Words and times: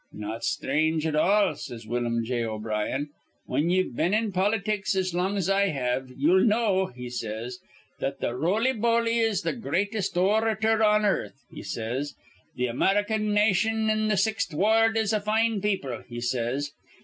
'Not 0.11 0.43
sthrange 0.43 1.05
at 1.05 1.15
all,' 1.15 1.53
says 1.53 1.85
Willum 1.85 2.25
J. 2.25 2.43
O'Brien. 2.43 3.09
'Whin 3.45 3.69
ye've 3.69 3.95
been 3.95 4.15
in 4.15 4.31
politics 4.31 4.95
as 4.95 5.13
long 5.13 5.37
as 5.37 5.47
I 5.47 5.67
have, 5.67 6.09
ye'll 6.17 6.43
know,' 6.43 6.87
he 6.87 7.07
says, 7.07 7.59
'that 7.99 8.19
th' 8.19 8.33
roly 8.33 8.73
boly 8.73 9.19
is 9.19 9.43
th' 9.43 9.61
gr 9.61 9.69
reatest 9.73 10.17
or 10.17 10.41
rator 10.41 10.83
on 10.83 11.05
earth,' 11.05 11.45
he 11.51 11.61
says. 11.61 12.15
'Th' 12.57 12.67
American 12.71 13.31
nation 13.31 13.91
in 13.91 14.09
th' 14.09 14.17
Sixth 14.17 14.55
Ward 14.55 14.97
is 14.97 15.13
a 15.13 15.21
fine 15.21 15.61
people,' 15.61 16.01
he 16.09 16.19
says. 16.19 16.71